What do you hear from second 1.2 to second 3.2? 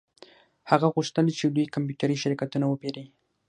چې لوی کمپیوټري شرکتونه وپیري